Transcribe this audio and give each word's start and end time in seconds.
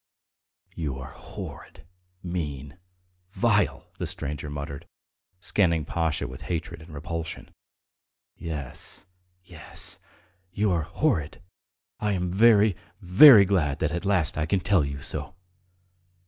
"You 0.73 0.97
are 0.97 1.11
horrid, 1.11 1.85
mean, 2.23 2.79
vile..." 3.33 3.91
the 3.99 4.07
stranger 4.07 4.49
muttered, 4.49 4.87
scanning 5.41 5.85
Pasha 5.85 6.27
with 6.27 6.41
hatred 6.49 6.81
and 6.81 6.91
repulsion. 6.91 7.51
"Yes, 8.35 9.05
yes... 9.43 9.99
you 10.51 10.71
are 10.71 10.81
horrid. 10.81 11.39
I 11.99 12.13
am 12.13 12.31
very, 12.33 12.75
very 12.99 13.45
glad 13.45 13.77
that 13.77 13.91
at 13.91 14.03
last 14.03 14.39
I 14.39 14.47
can 14.47 14.61
tell 14.61 14.83
you 14.83 15.01
so!" 15.03 15.35